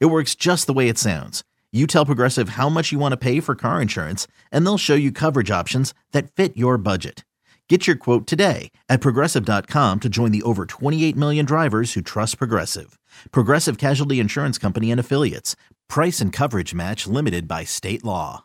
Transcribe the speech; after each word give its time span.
It 0.00 0.06
works 0.06 0.34
just 0.34 0.66
the 0.66 0.72
way 0.72 0.88
it 0.88 0.98
sounds. 0.98 1.42
You 1.72 1.86
tell 1.86 2.04
Progressive 2.06 2.50
how 2.50 2.68
much 2.68 2.92
you 2.92 2.98
want 2.98 3.12
to 3.12 3.16
pay 3.16 3.40
for 3.40 3.54
car 3.54 3.80
insurance, 3.80 4.26
and 4.50 4.64
they'll 4.66 4.78
show 4.78 4.94
you 4.94 5.10
coverage 5.10 5.50
options 5.50 5.94
that 6.12 6.30
fit 6.30 6.56
your 6.56 6.76
budget. 6.76 7.24
Get 7.68 7.86
your 7.86 7.96
quote 7.96 8.26
today 8.26 8.70
at 8.90 9.00
progressive.com 9.00 10.00
to 10.00 10.08
join 10.10 10.30
the 10.30 10.42
over 10.42 10.66
28 10.66 11.16
million 11.16 11.46
drivers 11.46 11.94
who 11.94 12.02
trust 12.02 12.36
Progressive. 12.36 12.98
Progressive 13.30 13.78
Casualty 13.78 14.20
Insurance 14.20 14.58
Company 14.58 14.90
and 14.90 15.00
Affiliates. 15.00 15.56
Price 15.88 16.20
and 16.20 16.34
coverage 16.34 16.74
match 16.74 17.06
limited 17.06 17.48
by 17.48 17.64
state 17.64 18.04
law. 18.04 18.44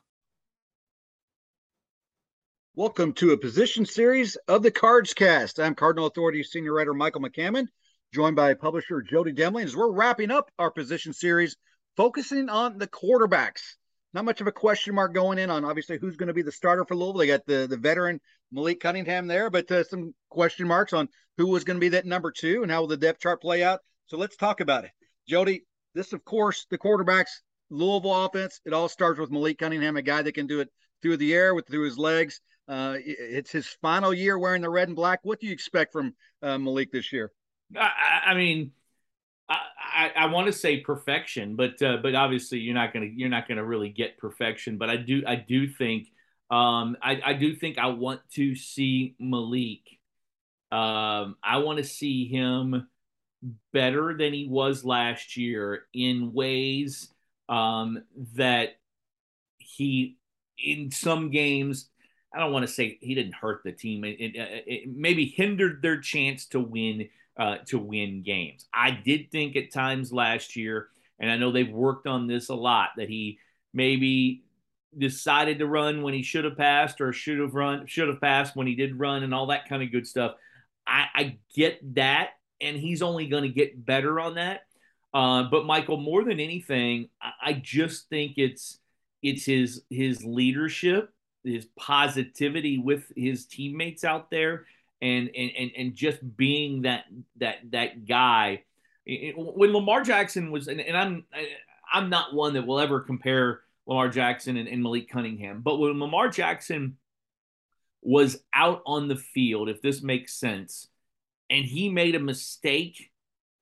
Welcome 2.76 3.12
to 3.14 3.32
a 3.32 3.38
position 3.38 3.86
series 3.86 4.38
of 4.48 4.64
the 4.64 4.72
Cards 4.72 5.14
Cast. 5.14 5.60
I'm 5.60 5.76
Cardinal 5.76 6.06
Authority 6.08 6.44
Senior 6.44 6.74
Writer 6.74 6.94
Michael 6.94 7.22
McCammon 7.22 7.68
joined 8.14 8.36
by 8.36 8.54
publisher 8.54 9.02
Jody 9.02 9.34
Demling 9.34 9.66
as 9.66 9.76
we're 9.76 9.92
wrapping 9.92 10.32
up 10.32 10.50
our 10.58 10.72
position 10.72 11.14
series, 11.14 11.56
focusing 11.96 12.50
on 12.50 12.78
the 12.78 12.88
quarterbacks. 12.88 13.76
Not 14.14 14.26
much 14.26 14.42
of 14.42 14.48
a 14.48 14.52
question 14.52 14.96
mark 14.96 15.14
going 15.14 15.38
in 15.38 15.50
on 15.50 15.66
obviously 15.66 15.98
who's 16.00 16.16
going 16.16 16.28
to 16.28 16.34
be 16.34 16.42
the 16.42 16.52
starter 16.52 16.86
for 16.86 16.96
Louisville. 16.96 17.20
They 17.20 17.28
got 17.28 17.46
the, 17.46 17.68
the 17.70 17.78
veteran 17.78 18.20
Malik 18.52 18.80
Cunningham 18.80 19.28
there, 19.28 19.50
but 19.50 19.70
uh, 19.72 19.84
some 19.84 20.16
question 20.30 20.68
marks 20.68 20.94
on 20.94 21.10
who 21.38 21.48
was 21.48 21.64
going 21.64 21.78
to 21.78 21.82
be 21.82 21.90
that 21.90 22.06
number 22.06 22.32
two 22.32 22.64
and 22.64 22.72
how 22.72 22.82
will 22.82 22.88
the 22.88 22.98
depth 22.98 23.20
chart 23.20 23.42
play 23.42 23.64
out. 23.64 23.82
So 24.08 24.18
let's 24.18 24.38
talk 24.38 24.62
about 24.62 24.86
it. 24.86 24.92
Jody, 25.28 25.66
this, 25.94 26.14
of 26.14 26.24
course, 26.24 26.66
the 26.70 26.78
quarterbacks, 26.78 27.42
Louisville 27.70 28.26
offense, 28.26 28.62
it 28.66 28.74
all 28.74 28.88
starts 28.88 29.20
with 29.20 29.32
Malik 29.32 29.60
Cunningham, 29.60 29.98
a 29.98 30.02
guy 30.02 30.22
that 30.22 30.34
can 30.34 30.48
do 30.48 30.62
it 30.62 30.70
through 31.02 31.18
the 31.18 31.34
air 31.34 31.54
with 31.54 31.68
through 31.68 31.86
his 31.86 31.98
legs. 31.98 32.40
Uh, 32.68 32.98
it's 33.00 33.52
his 33.52 33.68
final 33.82 34.14
year 34.14 34.40
wearing 34.40 34.62
the 34.62 34.70
red 34.70 34.88
and 34.88 34.96
black. 34.96 35.20
What 35.24 35.40
do 35.40 35.48
you 35.48 35.54
expect 35.54 35.92
from 35.92 36.16
uh, 36.42 36.58
Malik 36.58 36.92
this 36.92 37.12
year? 37.12 37.32
I, 37.76 38.22
I 38.28 38.34
mean, 38.34 38.72
I, 39.50 39.60
I, 39.80 40.12
I 40.16 40.26
want 40.28 40.48
to 40.48 40.54
say 40.54 40.80
perfection, 40.80 41.56
but 41.56 41.82
uh, 41.82 41.98
but 42.02 42.16
obviously 42.16 42.60
you're 42.60 42.76
not 42.76 42.94
gonna 42.94 43.08
you're 43.08 43.30
not 43.30 43.48
gonna 43.48 43.66
really 43.66 43.90
get 43.90 44.18
perfection. 44.18 44.78
But 44.78 44.90
I 44.90 44.98
do 44.98 45.24
I 45.26 45.36
do 45.36 45.68
think 45.68 46.08
um, 46.50 46.98
I, 47.02 47.22
I 47.26 47.34
do 47.34 47.56
think 47.56 47.78
I 47.78 47.88
want 47.88 48.22
to 48.34 48.56
see 48.56 49.16
Malik. 49.20 49.82
Um, 50.72 51.38
I 51.44 51.58
want 51.58 51.78
to 51.78 51.84
see 51.84 52.28
him 52.28 52.88
better 53.72 54.16
than 54.18 54.34
he 54.34 54.48
was 54.50 54.84
last 54.84 55.38
year 55.38 55.84
in 55.94 56.34
ways 56.34 57.10
um, 57.48 58.04
that 58.36 58.78
he 59.58 60.18
in 60.58 60.92
some 60.92 61.30
games 61.30 61.90
I 62.34 62.40
don't 62.40 62.52
want 62.52 62.68
to 62.68 62.74
say 62.74 62.98
he 63.02 63.16
didn't 63.16 63.36
hurt 63.36 63.62
the 63.64 63.72
team. 63.72 64.04
It, 64.04 64.18
it, 64.20 64.36
it, 64.36 64.90
maybe 64.94 65.26
hindered 65.26 65.82
their 65.82 66.00
chance 66.00 66.46
to 66.48 66.60
win 66.60 67.10
uh, 67.38 67.58
to 67.68 67.78
win 67.78 68.24
games. 68.24 68.66
I 68.74 68.92
did 68.92 69.32
think 69.32 69.56
at 69.56 69.72
times 69.72 70.12
last 70.12 70.56
year, 70.56 70.88
and 71.20 71.30
I 71.30 71.38
know 71.38 71.52
they've 71.52 71.70
worked 71.70 72.08
on 72.08 72.28
this 72.28 72.50
a 72.50 72.56
lot, 72.56 72.90
that 72.98 73.10
he 73.10 73.40
maybe 73.74 74.44
decided 74.98 75.60
to 75.60 75.68
run 75.68 76.02
when 76.02 76.14
he 76.14 76.24
should 76.24 76.46
have 76.46 76.58
passed 76.58 77.02
or 77.02 77.14
should 77.14 77.40
have 77.40 77.54
run 77.54 77.86
should 77.86 78.08
have 78.08 78.22
passed 78.22 78.56
when 78.56 78.66
he 78.66 78.74
did 78.74 78.98
run 78.98 79.24
and 79.24 79.34
all 79.34 79.48
that 79.48 79.68
kind 79.70 79.84
of 79.84 79.92
good 79.92 80.08
stuff. 80.08 80.36
I, 80.88 81.06
I 81.14 81.38
get 81.54 81.96
that, 81.96 82.32
and 82.62 82.78
he's 82.78 83.02
only 83.02 83.28
going 83.28 83.44
to 83.44 83.50
get 83.50 83.86
better 83.86 84.20
on 84.20 84.36
that. 84.36 84.62
Uh, 85.14 85.44
but 85.44 85.66
Michael, 85.66 85.98
more 85.98 86.24
than 86.24 86.40
anything, 86.40 87.10
I, 87.22 87.32
I 87.42 87.54
just 87.54 88.10
think 88.10 88.34
it's 88.38 88.80
it's 89.22 89.46
his 89.46 89.84
his 89.90 90.24
leadership, 90.24 91.12
his 91.44 91.68
positivity 91.78 92.78
with 92.78 93.12
his 93.16 93.46
teammates 93.46 94.04
out 94.04 94.32
there 94.32 94.66
and 95.02 95.30
and 95.36 95.72
and, 95.78 95.96
just 95.96 96.20
being 96.38 96.84
that 96.84 97.06
that 97.38 97.58
that 97.72 98.06
guy. 98.06 98.64
When 99.06 99.72
Lamar 99.72 100.04
Jackson 100.04 100.52
was, 100.52 100.68
and, 100.68 100.82
and 100.82 100.98
I'm 100.98 101.26
I'm 101.92 102.10
not 102.10 102.34
one 102.34 102.54
that 102.54 102.68
will 102.68 102.80
ever 102.80 103.00
compare 103.00 103.62
Lamar 103.86 104.10
Jackson 104.10 104.58
and, 104.58 104.68
and 104.68 104.84
Malik 104.84 105.10
Cunningham, 105.10 105.62
but 105.62 105.78
when 105.78 106.00
Lamar 106.00 106.30
Jackson 106.30 106.98
was 108.02 108.42
out 108.54 108.82
on 108.86 109.08
the 109.08 109.16
field, 109.16 109.70
if 109.70 109.82
this 109.82 110.02
makes 110.02 110.34
sense, 110.34 110.88
and 111.50 111.66
he 111.66 111.90
made 111.90 112.16
a 112.16 112.20
mistake, 112.20 113.12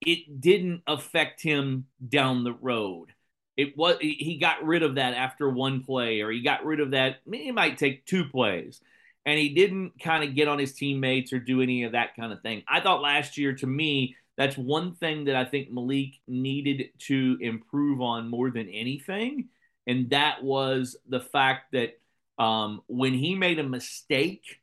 it 0.02 0.42
didn't 0.42 0.82
affect 0.88 1.42
him 1.42 1.86
down 2.08 2.44
the 2.44 2.54
road. 2.54 3.10
It 3.56 3.78
was 3.78 3.98
he 4.02 4.38
got 4.40 4.66
rid 4.66 4.84
of 4.84 4.96
that 4.96 5.14
after 5.14 5.50
one 5.50 5.84
play, 5.84 6.22
or 6.22 6.32
he 6.32 6.42
got 6.42 6.66
rid 6.66 6.80
of 6.80 6.92
that. 6.92 7.18
It 7.32 7.54
might 7.54 7.78
take 7.78 8.06
two 8.06 8.26
plays 8.26 8.82
and 9.26 9.40
he 9.40 9.50
didn't 9.50 10.00
kind 10.02 10.24
of 10.24 10.36
get 10.36 10.48
on 10.48 10.60
his 10.60 10.74
teammates 10.74 11.34
or 11.34 11.40
do 11.40 11.62
any 11.62 11.84
of 11.84 11.94
that 11.94 12.16
kind 12.16 12.32
of 12.32 12.42
thing. 12.42 12.64
I 12.68 12.80
thought 12.80 13.02
last 13.02 13.38
year, 13.38 13.54
to 13.56 13.68
me, 13.68 14.16
that's 14.38 14.58
one 14.58 14.96
thing 14.96 15.26
that 15.26 15.36
I 15.36 15.46
think 15.46 15.72
Malik 15.72 16.20
needed 16.28 16.90
to 17.08 17.38
improve 17.42 18.02
on 18.02 18.30
more 18.30 18.52
than 18.52 18.70
anything. 18.70 19.50
And 19.88 20.10
that 20.10 20.44
was 20.44 20.98
the 21.08 21.22
fact 21.22 21.72
that 21.72 22.00
um, 22.38 22.82
when 22.88 23.14
he 23.14 23.36
made 23.36 23.60
a 23.60 23.64
mistake, 23.64 24.60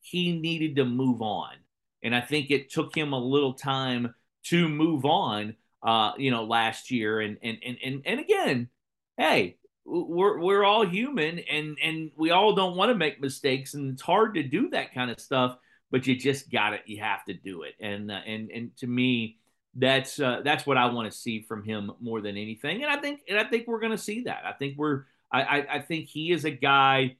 he 0.00 0.38
needed 0.38 0.76
to 0.76 0.84
move 0.84 1.22
on. 1.22 1.54
And 2.02 2.14
I 2.14 2.20
think 2.20 2.50
it 2.50 2.70
took 2.70 2.94
him 2.94 3.12
a 3.12 3.18
little 3.18 3.54
time 3.54 4.14
to 4.44 4.68
move 4.68 5.04
on, 5.04 5.56
uh, 5.82 6.12
you 6.18 6.30
know, 6.30 6.44
last 6.44 6.90
year. 6.90 7.20
And, 7.20 7.38
and, 7.42 7.58
and, 7.64 7.78
and, 7.84 8.02
and 8.04 8.20
again, 8.20 8.68
hey, 9.16 9.56
we're 9.90 10.38
we're 10.38 10.64
all 10.64 10.86
human 10.86 11.40
and 11.40 11.76
and 11.82 12.10
we 12.16 12.30
all 12.30 12.54
don't 12.54 12.76
want 12.76 12.90
to 12.90 12.94
make 12.94 13.20
mistakes 13.20 13.74
and 13.74 13.92
it's 13.92 14.02
hard 14.02 14.34
to 14.34 14.42
do 14.42 14.70
that 14.70 14.94
kind 14.94 15.10
of 15.10 15.18
stuff 15.20 15.56
but 15.90 16.06
you 16.06 16.16
just 16.16 16.50
got 16.50 16.72
it 16.72 16.82
you 16.86 17.00
have 17.00 17.24
to 17.24 17.34
do 17.34 17.62
it. 17.62 17.74
And 17.80 18.10
uh, 18.10 18.20
and 18.26 18.50
and 18.50 18.76
to 18.78 18.86
me 18.86 19.38
that's 19.74 20.18
uh, 20.18 20.40
that's 20.44 20.66
what 20.66 20.76
I 20.76 20.86
want 20.86 21.10
to 21.10 21.16
see 21.16 21.42
from 21.42 21.62
him 21.62 21.92
more 22.00 22.20
than 22.20 22.36
anything. 22.36 22.82
And 22.82 22.90
I 22.90 22.96
think 22.96 23.20
and 23.28 23.38
I 23.38 23.44
think 23.44 23.66
we're 23.66 23.80
going 23.80 23.92
to 23.92 23.98
see 23.98 24.22
that. 24.24 24.42
I 24.44 24.52
think 24.52 24.76
we're 24.78 25.04
I, 25.30 25.42
I, 25.42 25.74
I 25.76 25.78
think 25.80 26.08
he 26.08 26.32
is 26.32 26.44
a 26.44 26.50
guy 26.50 27.16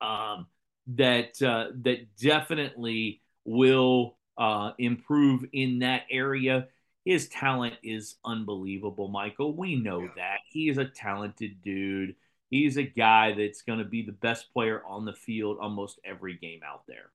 um 0.00 0.46
that 0.86 1.40
uh, 1.42 1.68
that 1.82 2.16
definitely 2.16 3.22
will 3.44 4.16
uh, 4.36 4.72
improve 4.78 5.44
in 5.52 5.80
that 5.80 6.02
area 6.10 6.68
his 7.04 7.28
talent 7.28 7.74
is 7.82 8.16
unbelievable, 8.24 9.08
Michael. 9.08 9.54
We 9.54 9.76
know 9.76 10.00
yeah. 10.00 10.08
that. 10.16 10.38
He 10.48 10.68
is 10.68 10.78
a 10.78 10.86
talented 10.86 11.62
dude. 11.62 12.16
He's 12.50 12.76
a 12.76 12.82
guy 12.82 13.34
that's 13.36 13.62
going 13.62 13.78
to 13.78 13.84
be 13.84 14.02
the 14.02 14.12
best 14.12 14.52
player 14.52 14.82
on 14.86 15.04
the 15.04 15.12
field 15.12 15.58
almost 15.60 16.00
every 16.04 16.36
game 16.36 16.60
out 16.66 16.82
there. 16.86 17.10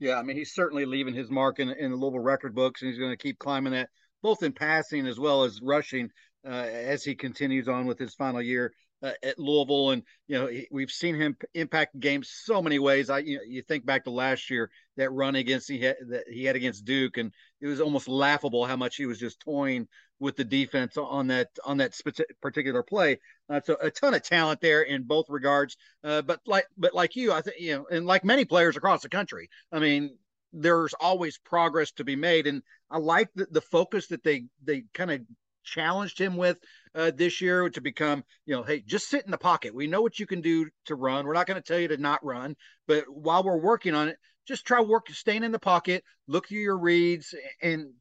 Yeah, 0.00 0.16
I 0.16 0.22
mean, 0.22 0.36
he's 0.36 0.54
certainly 0.54 0.86
leaving 0.86 1.14
his 1.14 1.30
mark 1.30 1.58
in, 1.58 1.68
in 1.70 1.90
the 1.90 1.96
Louisville 1.96 2.20
record 2.20 2.54
books, 2.54 2.82
and 2.82 2.90
he's 2.90 2.98
going 2.98 3.10
to 3.10 3.16
keep 3.16 3.38
climbing 3.38 3.72
that, 3.72 3.90
both 4.22 4.42
in 4.42 4.52
passing 4.52 5.06
as 5.06 5.18
well 5.18 5.44
as 5.44 5.60
rushing, 5.62 6.10
uh, 6.46 6.50
as 6.50 7.04
he 7.04 7.14
continues 7.14 7.68
on 7.68 7.86
with 7.86 7.98
his 7.98 8.14
final 8.14 8.40
year 8.40 8.72
uh, 9.02 9.12
at 9.22 9.38
Louisville, 9.38 9.90
and 9.90 10.02
you 10.26 10.38
know 10.38 10.50
we've 10.70 10.90
seen 10.90 11.14
him 11.14 11.36
impact 11.54 11.98
games 11.98 12.30
so 12.30 12.62
many 12.62 12.78
ways. 12.78 13.10
I 13.10 13.18
you 13.20 13.36
know 13.36 13.42
you 13.46 13.62
think 13.62 13.86
back 13.86 14.04
to 14.04 14.10
last 14.10 14.50
year 14.50 14.70
that 14.96 15.10
run 15.10 15.36
against 15.36 15.68
he 15.68 15.80
had 15.80 15.96
that 16.08 16.24
he 16.28 16.44
had 16.44 16.56
against 16.56 16.84
Duke, 16.84 17.16
and 17.16 17.32
it 17.60 17.66
was 17.66 17.80
almost 17.80 18.08
laughable 18.08 18.64
how 18.64 18.76
much 18.76 18.96
he 18.96 19.06
was 19.06 19.18
just 19.18 19.40
toying 19.40 19.86
with 20.20 20.36
the 20.36 20.44
defense 20.44 20.96
on 20.96 21.28
that 21.28 21.48
on 21.64 21.78
that 21.78 21.94
particular 22.42 22.82
play. 22.82 23.18
Uh, 23.48 23.60
so 23.64 23.76
a 23.80 23.90
ton 23.90 24.14
of 24.14 24.22
talent 24.22 24.60
there 24.60 24.82
in 24.82 25.04
both 25.04 25.26
regards. 25.28 25.76
Uh, 26.02 26.22
but 26.22 26.40
like 26.46 26.66
but 26.76 26.94
like 26.94 27.14
you, 27.16 27.32
I 27.32 27.40
think 27.42 27.56
you 27.60 27.76
know, 27.76 27.86
and 27.90 28.06
like 28.06 28.24
many 28.24 28.44
players 28.44 28.76
across 28.76 29.02
the 29.02 29.08
country, 29.08 29.48
I 29.72 29.78
mean. 29.78 30.16
There's 30.50 30.94
always 30.94 31.36
progress 31.36 31.92
to 31.92 32.04
be 32.04 32.16
made, 32.16 32.46
and 32.46 32.62
I 32.90 32.96
like 32.96 33.28
the, 33.34 33.46
the 33.50 33.60
focus 33.60 34.06
that 34.06 34.24
they 34.24 34.46
they 34.64 34.84
kind 34.94 35.10
of 35.10 35.20
challenged 35.62 36.18
him 36.18 36.36
with 36.36 36.56
uh, 36.98 37.12
this 37.14 37.40
year 37.40 37.70
to 37.70 37.80
become, 37.80 38.24
you 38.44 38.56
know, 38.56 38.64
hey, 38.64 38.80
just 38.80 39.08
sit 39.08 39.24
in 39.24 39.30
the 39.30 39.38
pocket. 39.38 39.74
We 39.74 39.86
know 39.86 40.02
what 40.02 40.18
you 40.18 40.26
can 40.26 40.40
do 40.40 40.68
to 40.86 40.96
run. 40.96 41.26
We're 41.26 41.34
not 41.34 41.46
going 41.46 41.60
to 41.60 41.66
tell 41.66 41.78
you 41.78 41.88
to 41.88 41.96
not 41.96 42.24
run, 42.24 42.56
but 42.88 43.04
while 43.08 43.44
we're 43.44 43.56
working 43.56 43.94
on 43.94 44.08
it, 44.08 44.16
just 44.48 44.66
try 44.66 44.80
work 44.80 45.08
staying 45.10 45.44
in 45.44 45.52
the 45.52 45.58
pocket, 45.60 46.02
look 46.26 46.48
through 46.48 46.58
your 46.58 46.78
reads, 46.78 47.34
and 47.62 47.92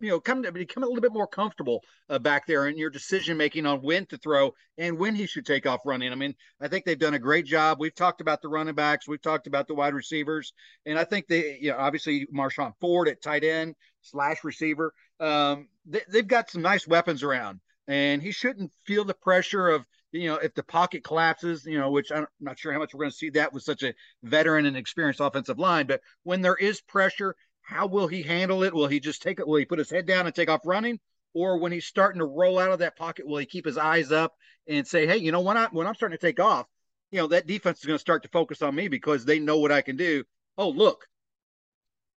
you 0.00 0.08
know, 0.08 0.20
come 0.20 0.42
to 0.42 0.52
become 0.52 0.82
a 0.82 0.86
little 0.86 1.02
bit 1.02 1.12
more 1.12 1.26
comfortable 1.26 1.82
uh, 2.08 2.18
back 2.18 2.46
there 2.46 2.66
in 2.66 2.78
your 2.78 2.88
decision 2.88 3.36
making 3.36 3.66
on 3.66 3.82
when 3.82 4.06
to 4.06 4.16
throw 4.16 4.54
and 4.78 4.98
when 4.98 5.14
he 5.14 5.26
should 5.26 5.44
take 5.44 5.66
off 5.66 5.80
running. 5.84 6.10
I 6.10 6.14
mean, 6.14 6.34
I 6.58 6.68
think 6.68 6.86
they've 6.86 6.98
done 6.98 7.12
a 7.12 7.18
great 7.18 7.44
job. 7.44 7.78
We've 7.78 7.94
talked 7.94 8.22
about 8.22 8.40
the 8.40 8.48
running 8.48 8.74
backs, 8.74 9.06
we've 9.06 9.20
talked 9.20 9.46
about 9.46 9.68
the 9.68 9.74
wide 9.74 9.92
receivers, 9.92 10.54
and 10.86 10.98
I 10.98 11.04
think 11.04 11.26
they, 11.28 11.58
you 11.60 11.72
know, 11.72 11.76
obviously 11.76 12.26
Marshon 12.34 12.72
Ford 12.80 13.08
at 13.08 13.20
tight 13.20 13.44
end 13.44 13.74
slash 14.00 14.42
receiver. 14.42 14.94
Um, 15.18 15.68
they, 15.84 16.00
have 16.14 16.28
got 16.28 16.50
some 16.50 16.62
nice 16.62 16.88
weapons 16.88 17.22
around. 17.22 17.60
And 17.90 18.22
he 18.22 18.30
shouldn't 18.30 18.72
feel 18.86 19.04
the 19.04 19.14
pressure 19.14 19.68
of 19.68 19.84
you 20.12 20.28
know 20.28 20.36
if 20.36 20.54
the 20.54 20.62
pocket 20.62 21.02
collapses, 21.02 21.66
you 21.66 21.76
know, 21.76 21.90
which 21.90 22.12
I'm 22.12 22.26
not 22.40 22.58
sure 22.58 22.72
how 22.72 22.78
much 22.78 22.94
we're 22.94 23.00
going 23.00 23.10
to 23.10 23.16
see 23.16 23.30
that 23.30 23.52
with 23.52 23.64
such 23.64 23.82
a 23.82 23.94
veteran 24.22 24.66
and 24.66 24.76
experienced 24.76 25.20
offensive 25.20 25.58
line, 25.58 25.86
but 25.86 26.00
when 26.22 26.40
there 26.40 26.54
is 26.54 26.80
pressure, 26.80 27.34
how 27.62 27.88
will 27.88 28.06
he 28.06 28.22
handle 28.22 28.62
it? 28.62 28.72
Will 28.72 28.86
he 28.86 29.00
just 29.00 29.22
take 29.22 29.40
it? 29.40 29.46
Will 29.46 29.58
he 29.58 29.64
put 29.64 29.80
his 29.80 29.90
head 29.90 30.06
down 30.06 30.26
and 30.26 30.34
take 30.34 30.48
off 30.48 30.60
running? 30.64 31.00
Or 31.34 31.58
when 31.58 31.72
he's 31.72 31.86
starting 31.86 32.20
to 32.20 32.26
roll 32.26 32.58
out 32.58 32.72
of 32.72 32.80
that 32.80 32.96
pocket, 32.96 33.26
will 33.26 33.38
he 33.38 33.46
keep 33.46 33.64
his 33.64 33.78
eyes 33.78 34.12
up 34.12 34.34
and 34.68 34.86
say, 34.86 35.06
"Hey, 35.06 35.18
you 35.18 35.32
know, 35.32 35.40
when 35.40 35.56
I 35.56 35.66
when 35.72 35.86
I'm 35.88 35.94
starting 35.96 36.16
to 36.16 36.26
take 36.26 36.38
off, 36.38 36.66
you 37.10 37.18
know, 37.18 37.26
that 37.28 37.48
defense 37.48 37.80
is 37.80 37.86
going 37.86 37.96
to 37.96 38.00
start 38.00 38.22
to 38.22 38.28
focus 38.28 38.62
on 38.62 38.74
me 38.74 38.86
because 38.86 39.24
they 39.24 39.40
know 39.40 39.58
what 39.58 39.72
I 39.72 39.82
can 39.82 39.96
do. 39.96 40.24
Oh, 40.56 40.70
look, 40.70 41.06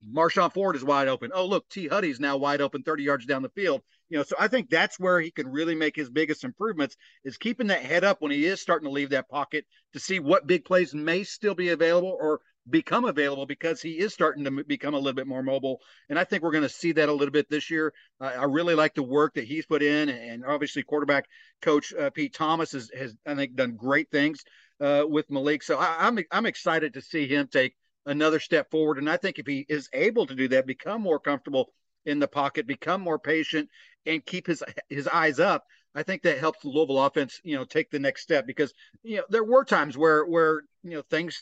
Marshon 0.06 0.52
Ford 0.52 0.76
is 0.76 0.84
wide 0.84 1.08
open. 1.08 1.30
Oh, 1.34 1.46
look, 1.46 1.68
T. 1.68 1.86
Huddy's 1.86 2.20
now 2.20 2.36
wide 2.36 2.60
open 2.60 2.82
30 2.82 3.04
yards 3.04 3.26
down 3.26 3.42
the 3.42 3.48
field. 3.50 3.82
You 4.12 4.18
know, 4.18 4.24
so 4.24 4.36
I 4.38 4.46
think 4.46 4.68
that's 4.68 5.00
where 5.00 5.22
he 5.22 5.30
can 5.30 5.48
really 5.48 5.74
make 5.74 5.96
his 5.96 6.10
biggest 6.10 6.44
improvements 6.44 6.98
is 7.24 7.38
keeping 7.38 7.68
that 7.68 7.80
head 7.80 8.04
up 8.04 8.20
when 8.20 8.30
he 8.30 8.44
is 8.44 8.60
starting 8.60 8.86
to 8.86 8.92
leave 8.92 9.08
that 9.08 9.30
pocket 9.30 9.64
to 9.94 9.98
see 9.98 10.18
what 10.18 10.46
big 10.46 10.66
plays 10.66 10.94
may 10.94 11.24
still 11.24 11.54
be 11.54 11.70
available 11.70 12.14
or 12.20 12.40
become 12.68 13.06
available 13.06 13.46
because 13.46 13.80
he 13.80 13.98
is 13.98 14.12
starting 14.12 14.44
to 14.44 14.64
become 14.64 14.92
a 14.92 14.98
little 14.98 15.14
bit 15.14 15.26
more 15.26 15.42
mobile. 15.42 15.80
And 16.10 16.18
I 16.18 16.24
think 16.24 16.42
we're 16.42 16.50
going 16.50 16.62
to 16.62 16.68
see 16.68 16.92
that 16.92 17.08
a 17.08 17.12
little 17.12 17.32
bit 17.32 17.48
this 17.48 17.70
year. 17.70 17.94
I 18.20 18.44
really 18.44 18.74
like 18.74 18.92
the 18.92 19.02
work 19.02 19.32
that 19.36 19.44
he's 19.44 19.64
put 19.64 19.82
in, 19.82 20.10
and 20.10 20.44
obviously 20.44 20.82
quarterback 20.82 21.24
coach 21.62 21.94
uh, 21.94 22.10
Pete 22.10 22.34
Thomas 22.34 22.72
has, 22.72 22.90
has, 22.94 23.16
I 23.24 23.34
think, 23.34 23.54
done 23.54 23.76
great 23.76 24.10
things 24.10 24.44
uh, 24.78 25.04
with 25.08 25.30
Malik. 25.30 25.62
So 25.62 25.78
I, 25.78 25.96
I'm 26.06 26.18
I'm 26.30 26.44
excited 26.44 26.92
to 26.92 27.00
see 27.00 27.26
him 27.26 27.48
take 27.50 27.74
another 28.04 28.40
step 28.40 28.70
forward. 28.70 28.98
And 28.98 29.08
I 29.08 29.16
think 29.16 29.38
if 29.38 29.46
he 29.46 29.64
is 29.70 29.88
able 29.94 30.26
to 30.26 30.34
do 30.34 30.48
that, 30.48 30.66
become 30.66 31.00
more 31.00 31.18
comfortable 31.18 31.72
in 32.04 32.18
the 32.18 32.28
pocket, 32.28 32.66
become 32.66 33.00
more 33.00 33.18
patient, 33.18 33.68
and 34.06 34.24
keep 34.24 34.46
his 34.46 34.62
his 34.88 35.08
eyes 35.08 35.38
up, 35.40 35.64
I 35.94 36.02
think 36.02 36.22
that 36.22 36.38
helps 36.38 36.60
the 36.60 36.68
Louisville 36.68 37.04
offense, 37.04 37.40
you 37.44 37.56
know, 37.56 37.64
take 37.64 37.90
the 37.90 37.98
next 37.98 38.22
step 38.22 38.46
because 38.46 38.72
you 39.02 39.18
know 39.18 39.24
there 39.28 39.44
were 39.44 39.64
times 39.64 39.96
where 39.96 40.24
where 40.24 40.62
you 40.82 40.90
know 40.90 41.02
things, 41.02 41.40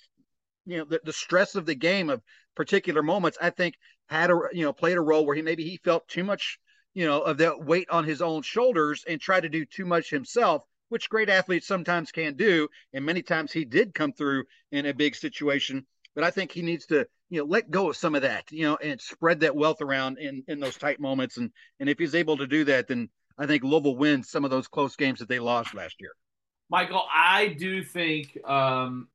you 0.67 0.79
know, 0.79 0.85
the, 0.85 1.01
the 1.05 1.13
stress 1.13 1.55
of 1.55 1.67
the 1.67 1.75
game 1.75 2.11
of 2.11 2.23
particular 2.55 3.03
moments, 3.03 3.39
I 3.41 3.51
think 3.51 3.77
had 4.09 4.31
a 4.31 4.41
you 4.53 4.65
know 4.65 4.73
played 4.73 4.97
a 4.97 5.01
role 5.01 5.25
where 5.27 5.37
he 5.37 5.43
maybe 5.43 5.65
he 5.65 5.79
felt 5.79 6.09
too 6.09 6.25
much, 6.25 6.59
you 6.95 7.07
know, 7.07 7.21
of 7.21 7.39
that 7.39 7.65
weight 7.65 7.89
on 7.91 8.05
his 8.05 8.23
own 8.23 8.43
shoulders 8.43 9.05
and 9.09 9.21
tried 9.21 9.43
to 9.43 9.49
do 9.49 9.65
too 9.65 9.87
much 9.87 10.11
himself 10.11 10.65
which 10.91 11.09
great 11.09 11.29
athletes 11.29 11.67
sometimes 11.67 12.13
can 12.13 12.35
do. 12.35 12.69
And 12.93 13.05
many 13.05 13.23
times 13.23 13.53
he 13.53 13.65
did 13.65 13.95
come 13.95 14.13
through 14.13 14.45
in 14.71 14.87
a 14.87 14.93
big 14.93 15.17
situation. 15.17 15.87
But 16.15 16.25
I 16.25 16.31
think 16.31 16.53
he 16.53 16.63
needs 16.63 16.85
to, 16.87 17.07
you 17.31 17.41
know, 17.41 17.47
let 17.47 17.71
go 17.71 17.89
of 17.89 17.97
some 17.97 18.15
of 18.15 18.23
that, 18.23 18.51
you 18.51 18.65
know, 18.65 18.77
and 18.83 19.01
spread 19.01 19.41
that 19.41 19.55
wealth 19.57 19.81
around 19.81 20.19
in 20.19 20.43
in 20.49 20.61
those 20.61 20.77
tight 20.77 21.01
moments. 21.01 21.37
And 21.37 21.51
and 21.79 21.89
if 21.89 21.99
he's 21.99 22.15
able 22.15 22.37
to 22.37 22.47
do 22.47 22.65
that, 22.65 22.89
then 22.89 23.09
I 23.39 23.47
think 23.47 23.63
Louisville 23.63 23.97
wins 23.97 24.29
some 24.31 24.45
of 24.45 24.51
those 24.51 24.69
close 24.69 24.97
games 24.97 25.21
that 25.21 25.29
they 25.29 25.39
lost 25.39 25.75
last 25.75 25.97
year. 26.01 26.11
Michael, 26.69 27.05
I 27.13 27.57
do 27.59 27.83
think 27.83 28.37
um, 28.45 29.09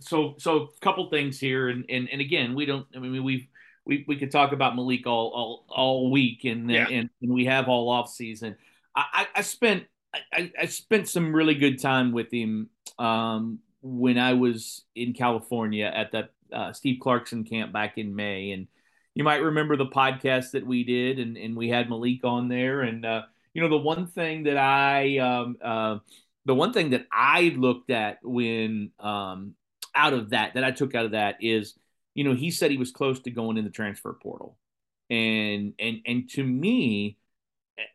so. 0.00 0.34
So 0.38 0.68
a 0.76 0.80
couple 0.80 1.08
things 1.10 1.38
here, 1.40 1.68
and 1.68 1.84
and 1.88 2.08
and 2.10 2.20
again, 2.20 2.54
we 2.54 2.66
don't. 2.66 2.86
I 2.94 2.98
mean, 2.98 3.24
we've 3.24 3.46
we 3.86 4.04
we 4.06 4.16
could 4.16 4.30
talk 4.30 4.52
about 4.52 4.76
Malik 4.76 5.06
all 5.06 5.28
all 5.34 5.64
all 5.68 6.10
week, 6.10 6.44
and 6.44 6.70
yeah. 6.70 6.88
and, 6.88 7.08
and 7.22 7.32
we 7.32 7.46
have 7.46 7.68
all 7.68 7.88
off 7.88 8.10
season. 8.10 8.56
I, 8.94 9.28
I 9.34 9.42
spent 9.42 9.84
I, 10.32 10.52
I 10.60 10.66
spent 10.66 11.08
some 11.08 11.34
really 11.34 11.54
good 11.54 11.80
time 11.80 12.12
with 12.12 12.32
him 12.32 12.68
um, 12.98 13.60
when 13.80 14.18
I 14.18 14.34
was 14.34 14.84
in 14.94 15.12
California 15.12 15.86
at 15.86 16.12
that 16.12 16.30
uh, 16.52 16.72
Steve 16.72 17.00
Clarkson 17.00 17.44
camp 17.44 17.72
back 17.72 17.98
in 17.98 18.14
May. 18.14 18.52
And 18.52 18.68
you 19.14 19.24
might 19.24 19.42
remember 19.42 19.76
the 19.76 19.86
podcast 19.86 20.52
that 20.52 20.66
we 20.66 20.84
did, 20.84 21.18
and, 21.18 21.36
and 21.36 21.56
we 21.56 21.68
had 21.68 21.88
Malik 21.88 22.24
on 22.24 22.48
there. 22.48 22.82
And, 22.82 23.04
uh, 23.04 23.22
you 23.52 23.62
know, 23.62 23.68
the 23.68 23.76
one 23.76 24.06
thing 24.06 24.44
that 24.44 24.56
I, 24.56 25.18
um, 25.18 25.56
uh, 25.62 25.98
the 26.44 26.54
one 26.54 26.72
thing 26.72 26.90
that 26.90 27.06
I 27.10 27.54
looked 27.56 27.90
at 27.90 28.18
when 28.22 28.92
um, 29.00 29.54
out 29.94 30.12
of 30.12 30.30
that, 30.30 30.54
that 30.54 30.64
I 30.64 30.70
took 30.70 30.94
out 30.94 31.04
of 31.04 31.10
that 31.12 31.36
is, 31.40 31.74
you 32.14 32.24
know, 32.24 32.34
he 32.34 32.50
said 32.50 32.70
he 32.70 32.76
was 32.76 32.90
close 32.90 33.20
to 33.20 33.30
going 33.30 33.56
in 33.56 33.64
the 33.64 33.70
transfer 33.70 34.12
portal. 34.12 34.56
And, 35.10 35.74
and, 35.78 36.00
and 36.06 36.30
to 36.30 36.44
me, 36.44 37.16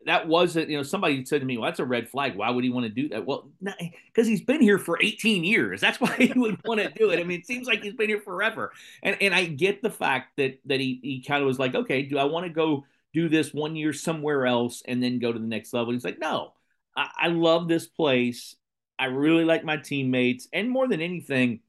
that 0.05 0.27
wasn't, 0.27 0.69
you 0.69 0.77
know, 0.77 0.83
somebody 0.83 1.25
said 1.25 1.41
to 1.41 1.45
me, 1.45 1.57
well, 1.57 1.69
that's 1.69 1.79
a 1.79 1.85
red 1.85 2.09
flag. 2.09 2.35
Why 2.35 2.49
would 2.49 2.63
he 2.63 2.69
want 2.69 2.85
to 2.85 2.89
do 2.89 3.09
that? 3.09 3.25
Well, 3.25 3.49
because 3.61 4.27
he's 4.27 4.41
been 4.41 4.61
here 4.61 4.77
for 4.77 4.97
18 5.01 5.43
years. 5.43 5.81
That's 5.81 5.99
why 6.01 6.15
he 6.15 6.33
would 6.35 6.59
want 6.65 6.79
to 6.79 6.89
do 6.89 7.09
it. 7.11 7.19
I 7.19 7.23
mean, 7.23 7.39
it 7.39 7.47
seems 7.47 7.67
like 7.67 7.83
he's 7.83 7.93
been 7.93 8.09
here 8.09 8.21
forever. 8.21 8.71
And 9.01 9.17
and 9.21 9.33
I 9.33 9.45
get 9.45 9.81
the 9.81 9.89
fact 9.89 10.37
that 10.37 10.59
that 10.65 10.79
he, 10.79 10.99
he 11.03 11.21
kind 11.21 11.41
of 11.41 11.47
was 11.47 11.59
like, 11.59 11.75
okay, 11.75 12.03
do 12.03 12.17
I 12.17 12.25
want 12.25 12.45
to 12.45 12.51
go 12.51 12.85
do 13.13 13.29
this 13.29 13.53
one 13.53 13.75
year 13.75 13.93
somewhere 13.93 14.45
else 14.45 14.81
and 14.85 15.01
then 15.01 15.19
go 15.19 15.31
to 15.31 15.39
the 15.39 15.45
next 15.45 15.73
level? 15.73 15.89
And 15.89 15.95
he's 15.95 16.05
like, 16.05 16.19
no, 16.19 16.53
I, 16.95 17.09
I 17.17 17.27
love 17.27 17.67
this 17.67 17.87
place. 17.87 18.55
I 18.97 19.05
really 19.05 19.43
like 19.43 19.63
my 19.63 19.77
teammates. 19.77 20.47
And 20.53 20.69
more 20.69 20.87
than 20.87 21.01
anything, 21.01 21.59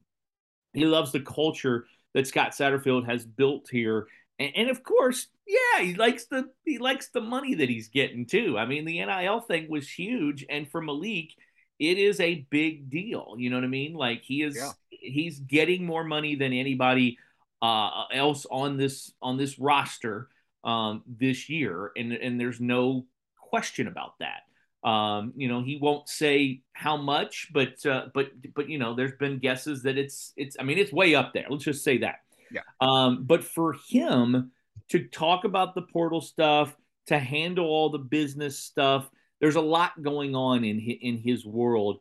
he 0.73 0.85
loves 0.85 1.11
the 1.11 1.19
culture 1.19 1.85
that 2.13 2.27
Scott 2.27 2.51
Satterfield 2.51 3.05
has 3.05 3.25
built 3.25 3.67
here. 3.69 4.07
And, 4.39 4.51
and, 4.55 4.69
of 4.69 4.83
course, 4.83 5.27
yeah, 5.47 5.83
he 5.83 5.93
likes 5.93 6.25
the 6.25 6.49
he 6.65 6.77
likes 6.77 7.09
the 7.09 7.21
money 7.21 7.55
that 7.55 7.69
he's 7.69 7.87
getting 7.87 8.25
too. 8.25 8.57
I 8.57 8.65
mean, 8.65 8.85
the 8.85 9.03
NIL 9.05 9.41
thing 9.41 9.69
was 9.69 9.89
huge, 9.89 10.45
and 10.49 10.69
for 10.69 10.81
Malik, 10.81 11.31
it 11.79 11.97
is 11.97 12.19
a 12.19 12.45
big 12.49 12.89
deal. 12.89 13.35
You 13.37 13.49
know 13.49 13.57
what 13.57 13.63
I 13.63 13.67
mean? 13.67 13.93
Like 13.93 14.23
he 14.23 14.41
is 14.41 14.55
yeah. 14.55 14.71
he's 14.89 15.39
getting 15.39 15.85
more 15.85 16.03
money 16.03 16.35
than 16.35 16.51
anybody 16.51 17.17
uh, 17.61 18.05
else 18.11 18.45
on 18.49 18.77
this 18.77 19.11
on 19.21 19.37
this 19.37 19.57
roster 19.59 20.29
um, 20.63 21.03
this 21.07 21.49
year, 21.49 21.91
and 21.95 22.11
and 22.11 22.39
there's 22.39 22.59
no 22.59 23.05
question 23.39 23.87
about 23.87 24.19
that. 24.19 24.41
Um, 24.87 25.33
you 25.35 25.47
know, 25.47 25.63
he 25.63 25.77
won't 25.77 26.07
say 26.07 26.61
how 26.73 26.97
much, 26.97 27.49
but 27.53 27.83
uh, 27.85 28.07
but 28.13 28.31
but 28.53 28.69
you 28.69 28.77
know, 28.77 28.95
there's 28.95 29.15
been 29.17 29.39
guesses 29.39 29.83
that 29.83 29.97
it's 29.97 30.33
it's. 30.37 30.57
I 30.59 30.63
mean, 30.63 30.77
it's 30.77 30.91
way 30.93 31.15
up 31.15 31.33
there. 31.33 31.45
Let's 31.49 31.63
just 31.63 31.83
say 31.83 31.99
that. 31.99 32.24
Yeah. 32.51 32.61
Um, 32.79 33.25
but 33.25 33.43
for 33.43 33.75
him 33.89 34.51
to 34.89 35.07
talk 35.07 35.45
about 35.45 35.75
the 35.75 35.81
portal 35.81 36.21
stuff, 36.21 36.75
to 37.07 37.19
handle 37.19 37.65
all 37.65 37.89
the 37.89 37.99
business 37.99 38.59
stuff, 38.59 39.09
there's 39.39 39.55
a 39.55 39.61
lot 39.61 40.01
going 40.01 40.35
on 40.35 40.63
in 40.63 40.79
in 40.79 41.17
his 41.17 41.45
world. 41.45 41.99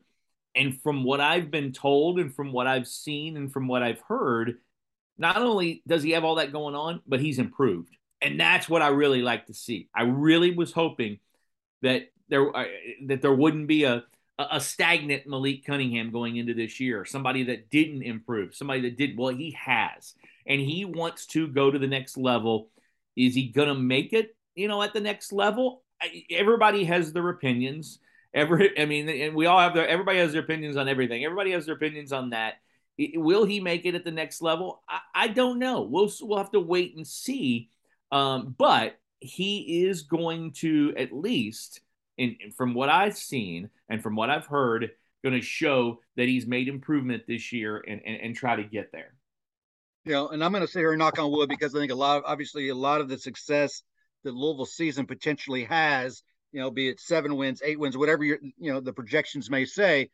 And 0.54 0.80
from 0.82 1.02
what 1.02 1.20
I've 1.20 1.50
been 1.50 1.72
told, 1.72 2.20
and 2.20 2.32
from 2.32 2.52
what 2.52 2.66
I've 2.66 2.86
seen, 2.86 3.36
and 3.36 3.52
from 3.52 3.66
what 3.66 3.82
I've 3.82 4.00
heard, 4.06 4.58
not 5.18 5.36
only 5.36 5.82
does 5.86 6.02
he 6.02 6.12
have 6.12 6.24
all 6.24 6.36
that 6.36 6.52
going 6.52 6.74
on, 6.74 7.00
but 7.06 7.20
he's 7.20 7.38
improved, 7.38 7.96
and 8.20 8.38
that's 8.38 8.68
what 8.68 8.82
I 8.82 8.88
really 8.88 9.22
like 9.22 9.46
to 9.46 9.54
see. 9.54 9.88
I 9.94 10.02
really 10.02 10.52
was 10.52 10.72
hoping 10.72 11.18
that 11.82 12.08
there 12.28 12.56
uh, 12.56 12.66
that 13.06 13.20
there 13.20 13.34
wouldn't 13.34 13.66
be 13.66 13.84
a 13.84 14.04
a 14.38 14.60
stagnant 14.60 15.26
Malik 15.26 15.64
Cunningham 15.64 16.10
going 16.10 16.36
into 16.36 16.54
this 16.54 16.80
year, 16.80 17.04
somebody 17.04 17.44
that 17.44 17.70
didn't 17.70 18.02
improve, 18.02 18.54
somebody 18.54 18.80
that 18.82 18.96
did 18.96 19.16
well. 19.16 19.28
He 19.34 19.52
has, 19.52 20.14
and 20.46 20.60
he 20.60 20.84
wants 20.84 21.26
to 21.26 21.46
go 21.46 21.70
to 21.70 21.78
the 21.78 21.86
next 21.86 22.16
level. 22.16 22.70
Is 23.16 23.34
he 23.34 23.48
going 23.48 23.68
to 23.68 23.74
make 23.74 24.12
it? 24.12 24.36
You 24.54 24.68
know, 24.68 24.82
at 24.82 24.92
the 24.92 25.00
next 25.00 25.32
level. 25.32 25.82
Everybody 26.30 26.84
has 26.84 27.12
their 27.12 27.28
opinions. 27.28 28.00
Every, 28.34 28.78
I 28.78 28.86
mean, 28.86 29.08
and 29.08 29.34
we 29.34 29.46
all 29.46 29.60
have 29.60 29.74
their. 29.74 29.86
Everybody 29.86 30.18
has 30.18 30.32
their 30.32 30.42
opinions 30.42 30.76
on 30.76 30.88
everything. 30.88 31.24
Everybody 31.24 31.52
has 31.52 31.66
their 31.66 31.76
opinions 31.76 32.12
on 32.12 32.30
that. 32.30 32.54
Will 32.98 33.44
he 33.44 33.60
make 33.60 33.86
it 33.86 33.94
at 33.94 34.04
the 34.04 34.10
next 34.10 34.42
level? 34.42 34.82
I, 34.88 35.00
I 35.14 35.28
don't 35.28 35.58
know. 35.58 35.82
We'll 35.82 36.10
we'll 36.22 36.38
have 36.38 36.52
to 36.52 36.60
wait 36.60 36.96
and 36.96 37.06
see. 37.06 37.70
Um, 38.10 38.54
but 38.56 38.98
he 39.20 39.84
is 39.86 40.02
going 40.02 40.52
to 40.52 40.92
at 40.96 41.12
least 41.12 41.80
and 42.18 42.36
from 42.56 42.74
what 42.74 42.88
I've 42.88 43.16
seen 43.16 43.70
and 43.88 44.02
from 44.02 44.16
what 44.16 44.30
I've 44.30 44.46
heard, 44.46 44.90
going 45.22 45.34
to 45.34 45.40
show 45.40 46.00
that 46.16 46.28
he's 46.28 46.46
made 46.46 46.68
improvement 46.68 47.22
this 47.26 47.52
year 47.52 47.82
and, 47.88 48.00
and, 48.04 48.20
and 48.20 48.36
try 48.36 48.56
to 48.56 48.62
get 48.62 48.92
there. 48.92 49.14
You 50.04 50.12
know, 50.12 50.28
and 50.28 50.44
I'm 50.44 50.52
going 50.52 50.64
to 50.64 50.70
say 50.70 50.80
here 50.80 50.92
and 50.92 50.98
knock 50.98 51.18
on 51.18 51.30
wood 51.30 51.48
because 51.48 51.74
I 51.74 51.78
think 51.78 51.90
a 51.90 51.96
lot 51.96 52.18
of 52.18 52.24
obviously 52.26 52.68
a 52.68 52.74
lot 52.74 53.00
of 53.00 53.08
the 53.08 53.18
success 53.18 53.82
that 54.22 54.34
Louisville 54.34 54.66
season 54.66 55.06
potentially 55.06 55.64
has, 55.64 56.22
you 56.52 56.60
know, 56.60 56.70
be 56.70 56.88
it 56.88 57.00
seven 57.00 57.36
wins, 57.36 57.62
eight 57.64 57.78
wins, 57.78 57.96
whatever 57.96 58.22
your 58.22 58.38
you 58.58 58.70
know 58.70 58.80
the 58.80 58.92
projections 58.92 59.48
may 59.48 59.64
say, 59.64 60.10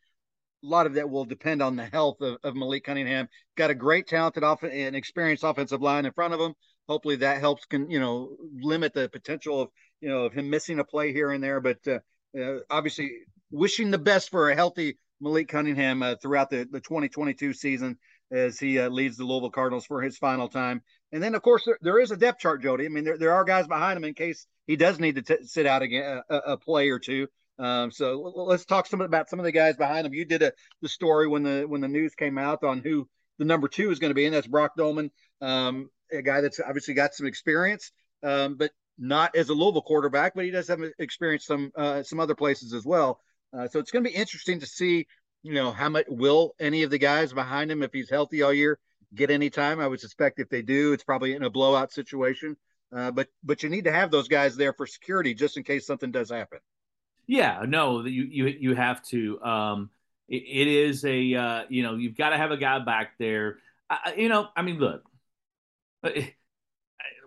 a 0.63 0.67
lot 0.67 0.85
of 0.85 0.93
that 0.93 1.09
will 1.09 1.25
depend 1.25 1.61
on 1.61 1.75
the 1.75 1.85
health 1.85 2.21
of, 2.21 2.37
of 2.43 2.55
Malik 2.55 2.85
Cunningham. 2.85 3.27
Got 3.57 3.69
a 3.69 3.75
great 3.75 4.07
talented 4.07 4.43
off 4.43 4.63
and 4.63 4.95
experienced 4.95 5.43
offensive 5.43 5.81
line 5.81 6.05
in 6.05 6.13
front 6.13 6.33
of 6.33 6.39
him. 6.39 6.53
Hopefully 6.87 7.17
that 7.17 7.41
helps 7.41 7.65
can 7.65 7.91
you 7.91 7.99
know 7.99 8.37
limit 8.61 8.93
the 8.93 9.09
potential 9.09 9.61
of 9.61 9.69
you 10.01 10.09
know, 10.09 10.25
of 10.25 10.33
him 10.33 10.49
missing 10.49 10.79
a 10.79 10.83
play 10.83 11.13
here 11.13 11.31
and 11.31 11.43
there. 11.43 11.61
But 11.61 11.79
uh, 11.87 11.99
uh, 12.37 12.59
obviously, 12.69 13.11
wishing 13.51 13.91
the 13.91 13.97
best 13.97 14.29
for 14.29 14.49
a 14.49 14.55
healthy 14.55 14.97
Malik 15.21 15.47
Cunningham 15.47 16.03
uh, 16.03 16.15
throughout 16.21 16.49
the, 16.49 16.67
the 16.69 16.81
2022 16.81 17.53
season 17.53 17.97
as 18.31 18.59
he 18.59 18.79
uh, 18.79 18.89
leads 18.89 19.17
the 19.17 19.25
Louisville 19.25 19.51
Cardinals 19.51 19.85
for 19.85 20.01
his 20.01 20.17
final 20.17 20.47
time. 20.47 20.81
And 21.11 21.21
then, 21.21 21.35
of 21.35 21.41
course, 21.41 21.65
there, 21.65 21.77
there 21.81 21.99
is 21.99 22.11
a 22.11 22.17
depth 22.17 22.39
chart, 22.39 22.61
Jody. 22.61 22.85
I 22.85 22.89
mean, 22.89 23.03
there, 23.03 23.17
there 23.17 23.33
are 23.33 23.43
guys 23.43 23.67
behind 23.67 23.97
him 23.97 24.05
in 24.05 24.13
case 24.13 24.47
he 24.67 24.75
does 24.75 24.99
need 24.99 25.15
to 25.15 25.21
t- 25.21 25.45
sit 25.45 25.65
out 25.65 25.81
again 25.81 26.21
a, 26.29 26.35
a 26.35 26.57
play 26.57 26.89
or 26.89 26.99
two. 26.99 27.27
Um, 27.59 27.91
so 27.91 28.33
let's 28.35 28.65
talk 28.65 28.87
some 28.87 29.01
about 29.01 29.29
some 29.29 29.39
of 29.39 29.45
the 29.45 29.51
guys 29.51 29.75
behind 29.77 30.07
him. 30.07 30.13
You 30.13 30.25
did 30.25 30.41
a, 30.41 30.53
the 30.81 30.89
story 30.89 31.27
when 31.27 31.43
the 31.43 31.65
when 31.67 31.81
the 31.81 31.87
news 31.87 32.15
came 32.15 32.39
out 32.39 32.63
on 32.63 32.79
who 32.79 33.07
the 33.37 33.45
number 33.45 33.67
two 33.67 33.91
is 33.91 33.99
going 33.99 34.09
to 34.09 34.15
be, 34.15 34.25
and 34.25 34.33
that's 34.33 34.47
Brock 34.47 34.71
Domann, 34.77 35.11
um, 35.41 35.89
a 36.11 36.21
guy 36.21 36.41
that's 36.41 36.59
obviously 36.59 36.95
got 36.95 37.13
some 37.13 37.27
experience. 37.27 37.91
Um, 38.23 38.55
but 38.55 38.71
not 38.97 39.35
as 39.35 39.49
a 39.49 39.53
Louisville 39.53 39.81
quarterback, 39.81 40.33
but 40.35 40.45
he 40.45 40.51
does 40.51 40.67
have 40.67 40.79
experience 40.99 41.45
some 41.45 41.71
uh, 41.75 42.03
some 42.03 42.19
other 42.19 42.35
places 42.35 42.73
as 42.73 42.85
well. 42.85 43.19
Uh, 43.53 43.67
so 43.67 43.79
it's 43.79 43.91
going 43.91 44.03
to 44.03 44.09
be 44.09 44.15
interesting 44.15 44.59
to 44.59 44.65
see, 44.65 45.07
you 45.43 45.53
know, 45.53 45.71
how 45.71 45.89
much 45.89 46.05
will 46.07 46.55
any 46.59 46.83
of 46.83 46.89
the 46.89 46.97
guys 46.97 47.33
behind 47.33 47.71
him, 47.71 47.83
if 47.83 47.91
he's 47.91 48.09
healthy 48.09 48.41
all 48.41 48.53
year, 48.53 48.79
get 49.13 49.29
any 49.29 49.49
time. 49.49 49.79
I 49.79 49.87
would 49.87 49.99
suspect 49.99 50.39
if 50.39 50.49
they 50.49 50.61
do, 50.61 50.93
it's 50.93 51.03
probably 51.03 51.33
in 51.33 51.43
a 51.43 51.49
blowout 51.49 51.91
situation. 51.91 52.55
Uh, 52.95 53.11
but 53.11 53.27
but 53.43 53.63
you 53.63 53.69
need 53.69 53.85
to 53.85 53.91
have 53.91 54.11
those 54.11 54.27
guys 54.27 54.55
there 54.55 54.73
for 54.73 54.85
security 54.85 55.33
just 55.33 55.57
in 55.57 55.63
case 55.63 55.85
something 55.85 56.11
does 56.11 56.29
happen. 56.29 56.59
Yeah, 57.27 57.63
no, 57.67 58.03
you 58.05 58.23
you 58.23 58.47
you 58.47 58.75
have 58.75 59.01
to. 59.07 59.41
Um, 59.41 59.89
it, 60.27 60.43
it 60.45 60.67
is 60.67 61.05
a 61.05 61.33
uh, 61.33 61.63
you 61.69 61.83
know 61.83 61.95
you've 61.95 62.17
got 62.17 62.29
to 62.29 62.37
have 62.37 62.51
a 62.51 62.57
guy 62.57 62.79
back 62.79 63.13
there. 63.17 63.59
I, 63.89 64.15
you 64.17 64.29
know, 64.29 64.49
I 64.55 64.61
mean, 64.61 64.79
look, 64.79 65.03
uh, 66.03 66.09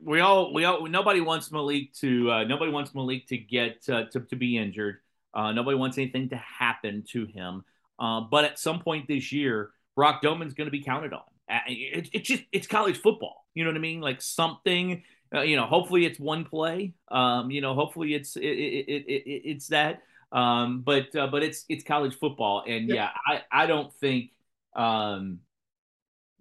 we 0.04 0.20
all 0.20 0.52
we 0.52 0.64
all 0.64 0.86
nobody 0.86 1.20
wants 1.20 1.50
Malik 1.50 1.92
to 1.94 2.30
uh, 2.30 2.44
nobody 2.44 2.70
wants 2.70 2.94
Malik 2.94 3.26
to 3.28 3.38
get 3.38 3.84
uh, 3.88 4.04
to 4.12 4.20
to 4.20 4.36
be 4.36 4.56
injured. 4.58 4.98
Uh, 5.32 5.52
nobody 5.52 5.76
wants 5.76 5.98
anything 5.98 6.28
to 6.28 6.36
happen 6.36 7.04
to 7.10 7.26
him. 7.26 7.64
Uh, 7.98 8.20
but 8.20 8.44
at 8.44 8.58
some 8.58 8.80
point 8.80 9.08
this 9.08 9.32
year, 9.32 9.70
Brock 9.96 10.22
Domann's 10.22 10.54
going 10.54 10.66
to 10.66 10.72
be 10.72 10.82
counted 10.82 11.12
on. 11.12 11.22
It's 11.66 12.10
it 12.12 12.24
just 12.24 12.42
it's 12.52 12.66
college 12.66 13.00
football. 13.00 13.46
You 13.54 13.64
know 13.64 13.70
what 13.70 13.76
I 13.76 13.80
mean? 13.80 14.00
Like 14.00 14.20
something 14.20 15.02
uh, 15.34 15.42
you 15.42 15.56
know, 15.56 15.66
hopefully 15.66 16.06
it's 16.06 16.18
one 16.18 16.44
play. 16.44 16.94
Um, 17.10 17.50
you 17.50 17.60
know, 17.60 17.74
hopefully 17.74 18.14
it's 18.14 18.36
it, 18.36 18.42
it, 18.42 19.04
it, 19.06 19.22
it's 19.26 19.68
that. 19.68 20.02
Um, 20.30 20.82
but 20.82 21.14
uh, 21.16 21.26
but 21.28 21.42
it's 21.42 21.64
it's 21.68 21.84
college 21.84 22.14
football, 22.18 22.64
and 22.66 22.88
yeah, 22.88 23.10
yeah 23.28 23.40
I 23.52 23.62
I 23.64 23.66
don't 23.66 23.92
think 23.94 24.30
um, 24.74 25.40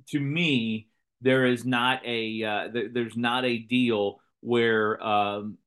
to 0.10 0.20
me 0.20 0.88
there 1.24 1.46
is 1.46 1.66
not 1.66 2.02
a 2.06 2.44
uh, 2.44 2.68
there's 2.92 3.18
not 3.18 3.46
a 3.46 3.58
deal 3.58 4.20
where 4.42 5.02
um, 5.04 5.58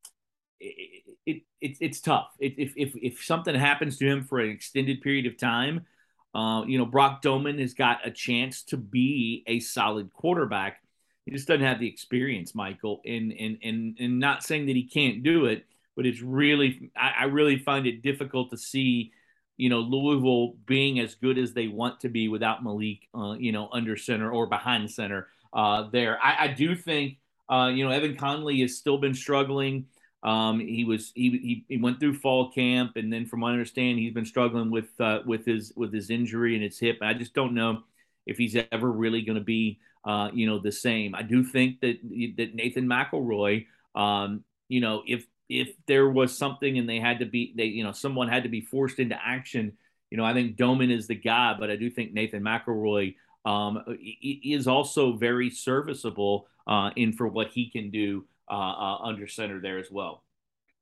it, 0.60 1.14
it, 1.26 1.42
it 1.60 1.76
it's 1.80 2.00
tough. 2.00 2.28
if 2.38 2.72
if 2.76 2.92
if 2.94 3.24
something 3.24 3.54
happens 3.54 3.98
to 3.98 4.06
him 4.06 4.24
for 4.24 4.38
an 4.38 4.50
extended 4.50 5.00
period 5.00 5.26
of 5.26 5.36
time, 5.36 5.86
uh, 6.34 6.62
you 6.66 6.78
know, 6.78 6.86
Brock 6.86 7.22
Domann 7.22 7.58
has 7.60 7.74
got 7.74 8.06
a 8.06 8.10
chance 8.10 8.62
to 8.64 8.76
be 8.76 9.42
a 9.46 9.60
solid 9.60 10.12
quarterback 10.12 10.80
he 11.26 11.32
just 11.32 11.48
doesn't 11.48 11.66
have 11.66 11.80
the 11.80 11.88
experience, 11.88 12.54
Michael. 12.54 13.02
And 13.04 13.32
and 13.32 13.58
and 13.62 13.96
and 13.98 14.18
not 14.20 14.44
saying 14.44 14.66
that 14.66 14.76
he 14.76 14.84
can't 14.84 15.24
do 15.24 15.46
it, 15.46 15.66
but 15.96 16.06
it's 16.06 16.22
really 16.22 16.92
I, 16.96 17.14
I 17.20 17.24
really 17.24 17.58
find 17.58 17.86
it 17.86 18.00
difficult 18.00 18.50
to 18.50 18.56
see, 18.56 19.12
you 19.56 19.68
know, 19.68 19.80
Louisville 19.80 20.54
being 20.66 21.00
as 21.00 21.16
good 21.16 21.36
as 21.36 21.52
they 21.52 21.66
want 21.66 22.00
to 22.00 22.08
be 22.08 22.28
without 22.28 22.62
Malik, 22.62 23.08
uh, 23.12 23.32
you 23.32 23.50
know, 23.50 23.68
under 23.72 23.96
center 23.96 24.30
or 24.30 24.46
behind 24.46 24.88
center. 24.88 25.26
Uh, 25.56 25.88
there, 25.90 26.18
I, 26.22 26.44
I 26.44 26.48
do 26.48 26.76
think, 26.76 27.16
uh, 27.48 27.70
you 27.74 27.84
know, 27.84 27.90
Evan 27.90 28.16
Conley 28.16 28.60
has 28.60 28.76
still 28.76 28.98
been 28.98 29.14
struggling. 29.14 29.86
Um, 30.22 30.60
he 30.60 30.84
was 30.84 31.12
he, 31.14 31.30
he, 31.30 31.64
he 31.68 31.76
went 31.78 31.98
through 31.98 32.14
fall 32.14 32.52
camp, 32.52 32.92
and 32.96 33.12
then 33.12 33.26
from 33.26 33.40
what 33.40 33.48
I 33.48 33.52
understand, 33.52 33.98
he's 33.98 34.12
been 34.12 34.26
struggling 34.26 34.70
with 34.70 34.88
uh, 35.00 35.20
with 35.24 35.46
his 35.46 35.72
with 35.74 35.92
his 35.92 36.10
injury 36.10 36.54
and 36.54 36.62
his 36.62 36.78
hip. 36.78 36.98
I 37.00 37.14
just 37.14 37.32
don't 37.34 37.54
know 37.54 37.82
if 38.26 38.36
he's 38.36 38.56
ever 38.70 38.90
really 38.90 39.22
going 39.22 39.38
to 39.38 39.44
be 39.44 39.80
uh, 40.06 40.30
you 40.32 40.46
know, 40.46 40.58
the 40.58 40.72
same. 40.72 41.14
I 41.14 41.22
do 41.22 41.42
think 41.42 41.80
that 41.80 41.98
that 42.36 42.54
Nathan 42.54 42.86
McElroy, 42.86 43.66
um, 43.96 44.44
you 44.68 44.80
know, 44.80 45.02
if 45.06 45.26
if 45.48 45.70
there 45.86 46.08
was 46.08 46.36
something 46.38 46.78
and 46.78 46.88
they 46.88 47.00
had 47.00 47.18
to 47.18 47.26
be, 47.26 47.52
they 47.56 47.64
you 47.64 47.82
know, 47.82 47.92
someone 47.92 48.28
had 48.28 48.44
to 48.44 48.48
be 48.48 48.60
forced 48.60 49.00
into 49.00 49.18
action. 49.20 49.72
You 50.10 50.16
know, 50.16 50.24
I 50.24 50.32
think 50.32 50.56
Domann 50.56 50.92
is 50.92 51.08
the 51.08 51.16
guy, 51.16 51.56
but 51.58 51.70
I 51.70 51.76
do 51.76 51.90
think 51.90 52.12
Nathan 52.12 52.42
McElroy 52.42 53.16
um, 53.46 53.82
is 54.22 54.66
also 54.66 55.12
very 55.16 55.48
serviceable 55.48 56.48
uh, 56.66 56.90
in 56.96 57.12
for 57.12 57.28
what 57.28 57.48
he 57.48 57.70
can 57.70 57.90
do 57.90 58.26
uh, 58.50 58.54
uh, 58.54 58.98
under 59.02 59.26
center 59.26 59.60
there 59.60 59.78
as 59.78 59.90
well. 59.90 60.24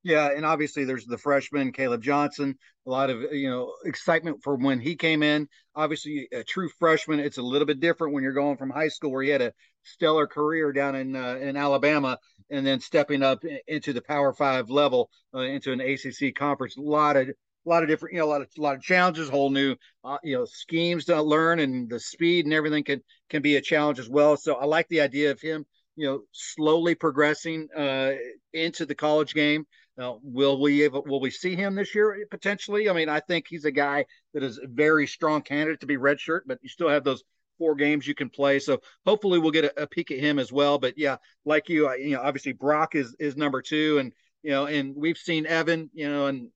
Yeah, 0.02 0.30
and 0.36 0.44
obviously 0.44 0.84
there's 0.84 1.06
the 1.06 1.16
freshman 1.16 1.72
Caleb 1.72 2.02
Johnson. 2.02 2.58
A 2.86 2.90
lot 2.90 3.08
of 3.08 3.32
you 3.32 3.48
know 3.48 3.72
excitement 3.84 4.42
for 4.42 4.56
when 4.56 4.78
he 4.80 4.96
came 4.96 5.22
in. 5.22 5.48
Obviously, 5.74 6.28
a 6.32 6.42
true 6.44 6.68
freshman. 6.78 7.20
It's 7.20 7.38
a 7.38 7.42
little 7.42 7.66
bit 7.66 7.80
different 7.80 8.12
when 8.12 8.22
you're 8.22 8.32
going 8.32 8.58
from 8.58 8.68
high 8.68 8.88
school 8.88 9.12
where 9.12 9.22
he 9.22 9.30
had 9.30 9.40
a 9.40 9.52
stellar 9.82 10.26
career 10.26 10.72
down 10.72 10.94
in 10.94 11.16
uh, 11.16 11.36
in 11.36 11.56
Alabama, 11.56 12.18
and 12.50 12.66
then 12.66 12.80
stepping 12.80 13.22
up 13.22 13.42
into 13.66 13.94
the 13.94 14.02
Power 14.02 14.34
Five 14.34 14.68
level 14.68 15.08
uh, 15.34 15.40
into 15.40 15.72
an 15.72 15.80
ACC 15.80 16.34
conference. 16.34 16.76
A 16.76 16.82
lot 16.82 17.16
of 17.16 17.28
a 17.64 17.68
lot 17.68 17.82
of 17.82 17.88
different, 17.88 18.14
you 18.14 18.20
know, 18.20 18.26
a 18.26 18.30
lot 18.30 18.42
of 18.42 18.48
a 18.56 18.60
lot 18.60 18.76
of 18.76 18.82
challenges, 18.82 19.28
whole 19.28 19.50
new, 19.50 19.76
uh, 20.04 20.18
you 20.22 20.36
know, 20.36 20.44
schemes 20.44 21.06
to 21.06 21.20
learn, 21.22 21.60
and 21.60 21.88
the 21.88 22.00
speed 22.00 22.44
and 22.44 22.54
everything 22.54 22.84
can 22.84 23.02
can 23.30 23.42
be 23.42 23.56
a 23.56 23.60
challenge 23.60 23.98
as 23.98 24.08
well. 24.08 24.36
So 24.36 24.54
I 24.54 24.64
like 24.64 24.88
the 24.88 25.00
idea 25.00 25.30
of 25.30 25.40
him, 25.40 25.64
you 25.96 26.06
know, 26.06 26.20
slowly 26.32 26.94
progressing 26.94 27.68
uh, 27.76 28.12
into 28.52 28.86
the 28.86 28.94
college 28.94 29.34
game. 29.34 29.66
Now, 29.96 30.18
will 30.22 30.60
we 30.60 30.88
will 30.88 31.20
we 31.20 31.30
see 31.30 31.54
him 31.54 31.74
this 31.74 31.94
year 31.94 32.26
potentially? 32.30 32.88
I 32.90 32.92
mean, 32.92 33.08
I 33.08 33.20
think 33.20 33.46
he's 33.48 33.64
a 33.64 33.70
guy 33.70 34.06
that 34.32 34.42
is 34.42 34.58
a 34.58 34.66
very 34.66 35.06
strong 35.06 35.42
candidate 35.42 35.80
to 35.80 35.86
be 35.86 35.96
redshirt, 35.96 36.40
but 36.46 36.58
you 36.62 36.68
still 36.68 36.88
have 36.88 37.04
those 37.04 37.22
four 37.58 37.76
games 37.76 38.06
you 38.06 38.14
can 38.14 38.28
play. 38.28 38.58
So 38.58 38.80
hopefully 39.06 39.38
we'll 39.38 39.52
get 39.52 39.66
a, 39.66 39.82
a 39.82 39.86
peek 39.86 40.10
at 40.10 40.18
him 40.18 40.40
as 40.40 40.52
well. 40.52 40.78
But 40.78 40.94
yeah, 40.98 41.16
like 41.44 41.68
you, 41.68 41.92
you 41.96 42.16
know, 42.16 42.22
obviously 42.22 42.52
Brock 42.52 42.96
is 42.96 43.14
is 43.20 43.36
number 43.36 43.62
two, 43.62 43.98
and 43.98 44.12
you 44.42 44.50
know, 44.50 44.66
and 44.66 44.94
we've 44.96 45.16
seen 45.16 45.46
Evan, 45.46 45.90
you 45.94 46.08
know, 46.08 46.26
and 46.26 46.48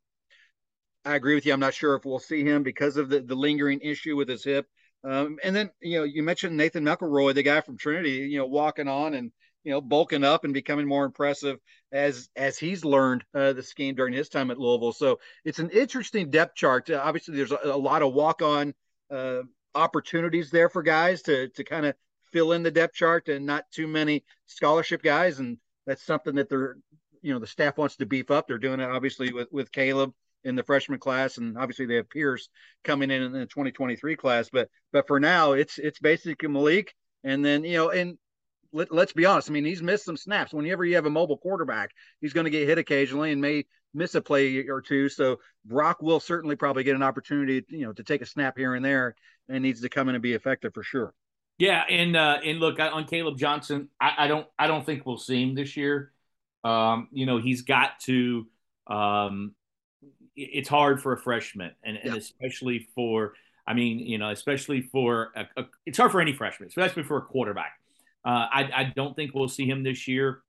I 1.05 1.15
agree 1.15 1.35
with 1.35 1.47
you. 1.47 1.53
I'm 1.53 1.61
not 1.61 1.75
sure 1.75 1.95
if 1.95 2.05
we'll 2.05 2.19
see 2.19 2.45
him 2.45 2.63
because 2.63 2.97
of 2.97 3.09
the 3.09 3.21
the 3.21 3.35
lingering 3.35 3.81
issue 3.81 4.17
with 4.17 4.29
his 4.29 4.45
hip. 4.45 4.67
Um, 5.05 5.39
and 5.43 5.55
then 5.55 5.71
you 5.81 5.99
know, 5.99 6.05
you 6.05 6.23
mentioned 6.23 6.57
Nathan 6.57 6.85
McElroy, 6.85 7.35
the 7.35 7.43
guy 7.43 7.61
from 7.61 7.79
Trinity, 7.79 8.29
you 8.29 8.39
know, 8.39 8.47
walking 8.47 8.89
on 8.89 9.15
and 9.15 9.33
you 9.65 9.73
know, 9.73 9.81
bulking 9.81 10.25
up 10.25 10.45
and 10.45 10.55
becoming 10.55 10.87
more 10.87 11.05
impressive 11.05 11.59
as 11.93 12.29
as 12.37 12.59
he's 12.59 12.85
learned 12.85 13.25
uh, 13.35 13.53
the 13.53 13.63
scheme 13.63 13.95
during 13.95 14.13
his 14.13 14.29
time 14.29 14.51
at 14.51 14.59
Louisville. 14.59 14.93
So 14.93 15.21
it's 15.45 15.59
an 15.59 15.71
interesting 15.71 16.31
depth 16.31 16.57
chart. 16.57 16.91
Uh, 16.91 17.01
obviously, 17.03 17.37
there's 17.37 17.53
a, 17.53 17.59
a 17.65 17.77
lot 17.77 18.03
of 18.03 18.13
walk 18.15 18.43
on 18.43 18.75
uh, 19.11 19.43
opportunities 19.75 20.51
there 20.51 20.69
for 20.69 20.83
guys 20.83 21.23
to 21.23 21.49
to 21.49 21.65
kind 21.65 21.87
of 21.87 21.95
fill 22.33 22.53
in 22.53 22.63
the 22.63 22.71
depth 22.71 22.95
chart, 22.95 23.29
and 23.29 23.47
not 23.47 23.65
too 23.71 23.87
many 23.87 24.25
scholarship 24.47 25.03
guys. 25.03 25.39
And 25.39 25.59
that's 25.87 26.05
something 26.05 26.37
that 26.37 26.49
they're 26.49 26.77
you 27.23 27.33
know 27.33 27.39
the 27.39 27.47
staff 27.47 27.79
wants 27.79 27.97
to 27.97 28.07
beef 28.07 28.31
up. 28.31 28.49
They're 28.49 28.59
doing 28.59 28.81
it 28.81 28.91
obviously 28.91 29.33
with 29.33 29.49
with 29.53 29.73
Caleb 29.73 30.13
in 30.45 30.57
the 30.57 30.63
freshman 30.63 30.99
class, 30.99 31.39
and 31.39 31.59
obviously 31.59 31.87
they 31.87 31.97
have 31.97 32.11
Pierce 32.11 32.49
coming 32.85 33.11
in 33.11 33.23
in 33.23 33.33
the 33.33 33.47
2023 33.47 34.17
class. 34.17 34.49
But 34.53 34.69
but 34.93 35.07
for 35.07 35.21
now, 35.21 35.53
it's 35.53 35.79
it's 35.79 35.99
basically 35.99 36.49
Malik, 36.49 36.95
and 37.25 37.45
then 37.45 37.65
you 37.65 37.77
know, 37.77 37.91
and 37.91 38.19
let, 38.73 38.93
us 38.93 39.13
be 39.13 39.27
honest. 39.27 39.51
I 39.51 39.53
mean, 39.53 39.65
he's 39.65 39.83
missed 39.83 40.05
some 40.05 40.17
snaps. 40.17 40.53
Whenever 40.53 40.85
you 40.85 40.95
have 40.97 41.07
a 41.07 41.11
mobile 41.11 41.39
quarterback, 41.39 41.91
he's 42.21 42.33
going 42.33 42.45
to 42.45 42.51
get 42.51 42.69
hit 42.69 42.79
occasionally 42.79 43.33
and 43.33 43.41
may 43.41 43.65
miss 43.95 44.15
a 44.15 44.21
play 44.21 44.67
or 44.69 44.81
two. 44.81 45.09
So 45.09 45.39
Brock 45.65 46.03
will 46.03 46.21
certainly 46.21 46.57
probably 46.57 46.85
get 46.85 46.97
an 46.97 47.03
opportunity, 47.03 47.65
you 47.69 47.87
know, 47.87 47.93
to 47.93 48.03
take 48.03 48.23
a 48.23 48.27
snap 48.27 48.59
here 48.59 48.75
and 48.75 48.85
there, 48.85 49.15
and 49.49 49.63
needs 49.63 49.81
to 49.81 49.89
come 49.89 50.09
in 50.09 50.15
and 50.15 50.23
be 50.23 50.35
effective 50.35 50.75
for 50.75 50.83
sure. 50.83 51.15
Yeah, 51.59 51.83
and 51.89 52.17
uh, 52.17 52.39
and 52.45 52.61
look 52.61 52.79
on 52.79 53.05
Caleb 53.07 53.37
Johnson, 53.37 53.89
I, 54.01 54.13
I 54.19 54.29
don't 54.29 54.47
I 54.59 54.69
don't 54.69 54.87
think 54.87 55.05
we'll 55.05 55.19
see 55.19 55.43
him 55.43 55.55
this 55.57 55.77
year. 55.77 56.13
Um, 56.63 57.09
you 57.11 57.27
know, 57.27 57.39
he's 57.39 57.63
got 57.63 58.01
to. 58.05 58.47
Um, 58.87 59.55
it's 60.39 60.69
hard 60.69 61.03
for 61.03 61.13
a 61.13 61.19
freshman, 61.19 61.73
and, 61.83 61.97
yeah. 61.97 62.11
and 62.11 62.17
especially 62.17 62.89
for 62.95 63.35
I 63.67 63.75
mean, 63.75 63.99
you 63.99 64.17
know, 64.17 64.31
especially 64.31 64.81
for 64.81 65.31
a, 65.37 65.47
a, 65.61 65.67
it's 65.85 65.99
hard 65.99 66.11
for 66.11 66.21
any 66.21 66.33
freshman, 66.33 66.69
especially 66.69 67.03
for 67.03 67.19
a 67.19 67.23
quarterback 67.23 67.73
uh, 68.25 68.47
I, 68.53 68.71
I, 68.75 68.93
don't 68.95 69.15
think 69.15 69.35
we'll 69.35 69.49
see 69.49 69.67
him 69.67 69.83
this 69.83 70.09
year. 70.09 70.43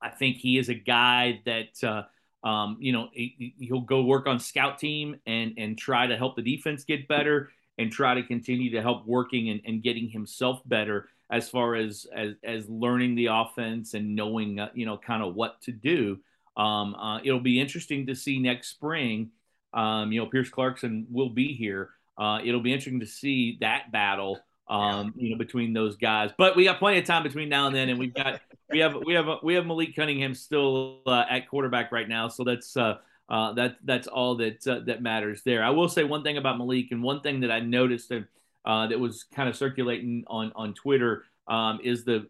I 0.00 0.08
think 0.08 0.36
he 0.36 0.58
is 0.58 0.68
a 0.68 0.74
guy 0.74 1.40
that 1.44 1.84
uh, 1.84 2.46
um, 2.46 2.78
you 2.80 2.92
know 2.92 3.08
he, 3.12 3.54
will 3.70 3.82
go 3.82 4.02
work 4.02 4.26
on 4.26 4.38
scout 4.38 4.78
team 4.78 5.16
and 5.26 5.52
and 5.58 5.76
try 5.76 6.06
to 6.06 6.16
help 6.16 6.36
the 6.36 6.42
defense 6.42 6.84
get 6.84 7.08
better 7.08 7.50
and 7.78 7.92
try 7.92 8.14
to 8.14 8.22
continue 8.22 8.70
to 8.70 8.80
help 8.80 9.06
working 9.06 9.50
and, 9.50 9.60
and 9.66 9.82
getting 9.82 10.08
himself 10.08 10.62
better 10.64 11.08
as 11.30 11.48
far 11.48 11.74
as 11.74 12.06
as, 12.14 12.34
as 12.42 12.68
learning 12.68 13.16
the 13.16 13.26
offense 13.26 13.92
and 13.92 14.14
knowing 14.14 14.58
uh, 14.58 14.70
you 14.72 14.86
know 14.86 14.96
kind 14.96 15.22
of 15.22 15.34
what 15.34 15.60
to 15.62 15.72
do. 15.72 16.18
Um, 16.56 16.94
uh, 16.94 17.20
it'll 17.24 17.40
be 17.40 17.60
interesting 17.60 18.06
to 18.06 18.14
see 18.14 18.38
next 18.38 18.68
spring. 18.68 19.30
Um, 19.72 20.12
you 20.12 20.20
know, 20.20 20.26
Pierce 20.26 20.50
Clarkson 20.50 21.06
will 21.10 21.30
be 21.30 21.54
here. 21.54 21.90
Uh, 22.18 22.40
it'll 22.44 22.60
be 22.60 22.72
interesting 22.72 23.00
to 23.00 23.06
see 23.06 23.56
that 23.60 23.92
battle 23.92 24.40
um, 24.70 25.12
you 25.16 25.30
know, 25.30 25.36
between 25.36 25.72
those 25.72 25.96
guys. 25.96 26.30
But 26.38 26.54
we 26.54 26.64
got 26.64 26.78
plenty 26.78 26.98
of 26.98 27.04
time 27.04 27.24
between 27.24 27.48
now 27.48 27.66
and 27.66 27.74
then, 27.74 27.88
and 27.88 27.98
we've 27.98 28.14
got 28.14 28.40
we 28.70 28.78
have 28.78 28.94
we 29.04 29.14
have 29.14 29.26
we 29.42 29.54
have 29.54 29.66
Malik 29.66 29.96
Cunningham 29.96 30.34
still 30.34 31.00
uh, 31.06 31.24
at 31.28 31.48
quarterback 31.48 31.90
right 31.90 32.08
now, 32.08 32.28
so 32.28 32.44
that's 32.44 32.76
uh, 32.76 32.98
uh, 33.28 33.52
that 33.54 33.76
that's 33.84 34.06
all 34.06 34.36
that 34.36 34.64
uh, 34.66 34.80
that 34.86 35.02
matters 35.02 35.42
there. 35.42 35.64
I 35.64 35.70
will 35.70 35.88
say 35.88 36.04
one 36.04 36.22
thing 36.22 36.36
about 36.36 36.56
Malik, 36.56 36.92
and 36.92 37.02
one 37.02 37.20
thing 37.20 37.40
that 37.40 37.50
I 37.50 37.58
noticed 37.60 38.08
that 38.10 38.26
uh, 38.64 38.86
that 38.86 38.98
was 38.98 39.24
kind 39.34 39.48
of 39.48 39.56
circulating 39.56 40.24
on 40.28 40.52
on 40.54 40.72
Twitter 40.74 41.24
um, 41.48 41.80
is 41.82 42.04
the 42.04 42.28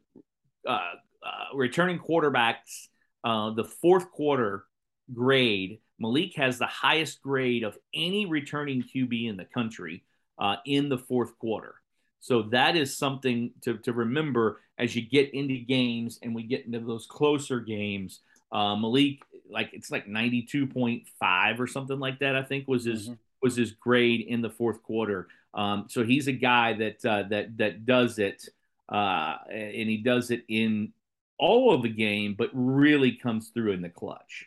uh, 0.66 0.70
uh, 1.22 1.54
returning 1.54 1.98
quarterbacks. 1.98 2.88
Uh, 3.22 3.50
the 3.50 3.64
fourth 3.64 4.10
quarter 4.10 4.64
grade, 5.12 5.80
Malik 5.98 6.34
has 6.36 6.58
the 6.58 6.66
highest 6.66 7.22
grade 7.22 7.62
of 7.62 7.76
any 7.94 8.26
returning 8.26 8.82
QB 8.82 9.28
in 9.28 9.36
the 9.36 9.44
country 9.44 10.04
uh, 10.38 10.56
in 10.64 10.88
the 10.88 10.98
fourth 10.98 11.38
quarter. 11.38 11.74
So 12.20 12.42
that 12.42 12.76
is 12.76 12.96
something 12.96 13.52
to, 13.62 13.78
to 13.78 13.92
remember 13.92 14.60
as 14.78 14.94
you 14.94 15.02
get 15.02 15.32
into 15.34 15.58
games 15.58 16.18
and 16.22 16.34
we 16.34 16.42
get 16.42 16.66
into 16.66 16.80
those 16.80 17.06
closer 17.06 17.60
games. 17.60 18.20
Uh, 18.52 18.76
Malik, 18.76 19.20
like 19.50 19.70
it's 19.72 19.90
like 19.90 20.06
92.5 20.06 21.58
or 21.58 21.66
something 21.66 21.98
like 21.98 22.18
that. 22.20 22.36
I 22.36 22.42
think 22.42 22.68
was 22.68 22.84
his 22.84 23.08
mm-hmm. 23.08 23.14
was 23.42 23.56
his 23.56 23.72
grade 23.72 24.26
in 24.28 24.42
the 24.42 24.50
fourth 24.50 24.82
quarter. 24.82 25.28
Um, 25.54 25.86
so 25.88 26.04
he's 26.04 26.28
a 26.28 26.32
guy 26.32 26.74
that 26.74 27.04
uh, 27.04 27.24
that 27.30 27.56
that 27.58 27.86
does 27.86 28.18
it, 28.18 28.48
uh, 28.88 29.36
and 29.50 29.88
he 29.88 29.98
does 29.98 30.30
it 30.30 30.44
in 30.48 30.92
all 31.40 31.74
of 31.74 31.82
the 31.82 31.88
game, 31.88 32.34
but 32.38 32.50
really 32.52 33.12
comes 33.12 33.48
through 33.48 33.72
in 33.72 33.82
the 33.82 33.88
clutch. 33.88 34.46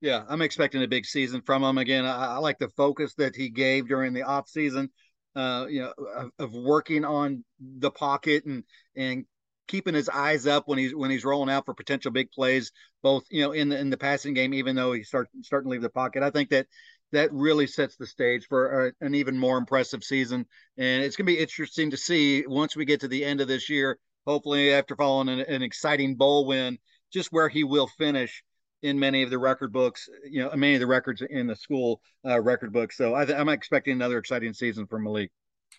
Yeah, 0.00 0.24
I'm 0.28 0.40
expecting 0.40 0.82
a 0.82 0.88
big 0.88 1.04
season 1.04 1.42
from 1.42 1.62
him 1.62 1.76
again. 1.76 2.06
I, 2.06 2.34
I 2.34 2.36
like 2.38 2.58
the 2.58 2.70
focus 2.70 3.14
that 3.18 3.36
he 3.36 3.50
gave 3.50 3.88
during 3.88 4.14
the 4.14 4.22
off 4.22 4.48
season, 4.48 4.88
uh, 5.36 5.66
you 5.68 5.82
know, 5.82 5.92
of, 6.16 6.30
of, 6.38 6.52
working 6.54 7.04
on 7.04 7.44
the 7.60 7.90
pocket 7.90 8.46
and 8.46 8.64
and 8.96 9.26
keeping 9.68 9.94
his 9.94 10.08
eyes 10.08 10.46
up 10.46 10.66
when 10.66 10.78
he's 10.78 10.94
when 10.94 11.10
he's 11.10 11.24
rolling 11.24 11.50
out 11.50 11.66
for 11.66 11.74
potential 11.74 12.10
big 12.10 12.30
plays, 12.30 12.72
both 13.02 13.24
you 13.30 13.42
know 13.42 13.52
in 13.52 13.68
the 13.68 13.78
in 13.78 13.90
the 13.90 13.98
passing 13.98 14.32
game, 14.32 14.54
even 14.54 14.74
though 14.74 14.92
he's 14.92 15.08
start 15.08 15.28
starting 15.42 15.68
to 15.68 15.72
leave 15.72 15.82
the 15.82 15.90
pocket. 15.90 16.22
I 16.22 16.30
think 16.30 16.48
that 16.50 16.66
that 17.12 17.32
really 17.32 17.66
sets 17.66 17.96
the 17.96 18.06
stage 18.06 18.46
for 18.48 18.86
a, 18.86 18.92
an 19.04 19.14
even 19.14 19.36
more 19.36 19.58
impressive 19.58 20.02
season, 20.02 20.46
and 20.78 21.02
it's 21.02 21.16
going 21.16 21.26
to 21.26 21.32
be 21.32 21.38
interesting 21.38 21.90
to 21.90 21.96
see 21.98 22.44
once 22.46 22.74
we 22.74 22.86
get 22.86 23.00
to 23.00 23.08
the 23.08 23.24
end 23.24 23.42
of 23.42 23.48
this 23.48 23.68
year. 23.68 23.98
Hopefully, 24.30 24.72
after 24.72 24.94
following 24.94 25.28
an, 25.28 25.40
an 25.40 25.60
exciting 25.60 26.14
bowl 26.14 26.46
win, 26.46 26.78
just 27.12 27.32
where 27.32 27.48
he 27.48 27.64
will 27.64 27.88
finish 27.88 28.44
in 28.80 28.96
many 28.96 29.24
of 29.24 29.30
the 29.30 29.38
record 29.38 29.72
books, 29.72 30.08
you 30.24 30.40
know, 30.40 30.52
many 30.54 30.74
of 30.74 30.80
the 30.80 30.86
records 30.86 31.20
in 31.20 31.48
the 31.48 31.56
school 31.56 32.00
uh, 32.24 32.40
record 32.40 32.72
books. 32.72 32.96
So 32.96 33.14
I 33.14 33.24
am 33.24 33.48
expecting 33.48 33.94
another 33.94 34.18
exciting 34.18 34.52
season 34.52 34.86
from 34.86 35.02
Malik. 35.02 35.32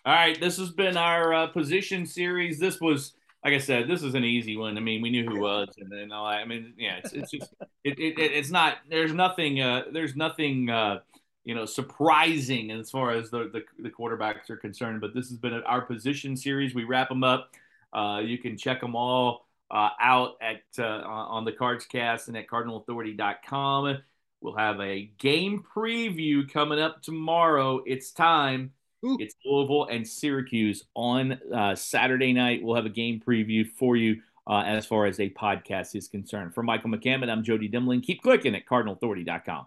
All 0.04 0.12
right, 0.12 0.38
this 0.38 0.58
has 0.58 0.70
been 0.70 0.98
our 0.98 1.32
uh, 1.32 1.46
position 1.46 2.04
series. 2.04 2.58
This 2.58 2.78
was, 2.78 3.14
like 3.42 3.54
I 3.54 3.58
said, 3.58 3.88
this 3.88 4.02
is 4.02 4.14
an 4.14 4.22
easy 4.22 4.58
one. 4.58 4.76
I 4.76 4.80
mean, 4.80 5.00
we 5.00 5.08
knew 5.08 5.26
who 5.26 5.40
was, 5.40 5.68
and 5.78 5.90
then 5.90 6.12
all 6.12 6.28
that. 6.28 6.40
I 6.40 6.44
mean, 6.44 6.74
yeah, 6.76 6.98
it's 6.98 7.14
it's 7.14 7.30
just 7.30 7.54
it, 7.84 7.98
it, 7.98 8.18
it's 8.18 8.50
not. 8.50 8.80
There's 8.90 9.14
nothing. 9.14 9.62
Uh, 9.62 9.84
there's 9.90 10.14
nothing. 10.14 10.68
Uh, 10.68 10.98
you 11.44 11.54
know, 11.54 11.64
surprising 11.64 12.70
as 12.70 12.90
far 12.90 13.10
as 13.10 13.30
the, 13.30 13.50
the, 13.52 13.62
the 13.82 13.90
quarterbacks 13.90 14.48
are 14.48 14.56
concerned. 14.56 15.00
But 15.00 15.12
this 15.12 15.28
has 15.30 15.38
been 15.38 15.54
our 15.64 15.80
position 15.80 16.36
series. 16.36 16.74
We 16.74 16.84
wrap 16.84 17.08
them 17.08 17.24
up. 17.24 17.50
Uh, 17.92 18.20
you 18.24 18.38
can 18.38 18.56
check 18.56 18.80
them 18.80 18.96
all 18.96 19.46
uh, 19.70 19.90
out 20.00 20.32
at 20.40 20.62
uh, 20.78 21.02
on 21.06 21.44
the 21.44 21.52
Cards 21.52 21.84
Cast 21.86 22.28
and 22.28 22.36
at 22.36 22.46
CardinalAuthority.com. 22.46 23.98
We'll 24.40 24.56
have 24.56 24.80
a 24.80 25.10
game 25.18 25.64
preview 25.74 26.50
coming 26.50 26.80
up 26.80 27.02
tomorrow. 27.02 27.82
It's 27.86 28.10
time. 28.10 28.72
Ooh. 29.04 29.16
It's 29.18 29.34
Louisville 29.44 29.86
and 29.86 30.06
Syracuse 30.06 30.84
on 30.94 31.38
uh, 31.54 31.74
Saturday 31.74 32.32
night. 32.32 32.62
We'll 32.62 32.76
have 32.76 32.86
a 32.86 32.90
game 32.90 33.20
preview 33.24 33.66
for 33.66 33.96
you 33.96 34.20
uh, 34.46 34.62
as 34.66 34.86
far 34.86 35.06
as 35.06 35.20
a 35.20 35.30
podcast 35.30 35.94
is 35.94 36.08
concerned. 36.08 36.54
For 36.54 36.62
Michael 36.62 36.90
McCammon, 36.90 37.30
I'm 37.30 37.42
Jody 37.42 37.68
Demling. 37.68 38.02
Keep 38.02 38.22
clicking 38.22 38.54
at 38.54 38.66
CardinalAuthority.com. 38.66 39.66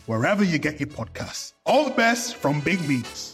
wherever 0.11 0.43
you 0.43 0.57
get 0.57 0.77
your 0.77 0.89
podcasts. 0.89 1.53
All 1.65 1.85
the 1.85 1.91
best 1.91 2.35
from 2.35 2.59
Big 2.59 2.85
Meats. 2.85 3.31